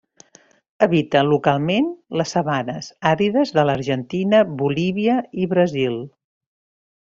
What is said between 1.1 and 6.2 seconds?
localment les sabanes àrides de l'Argentina, Bolívia i Brasil.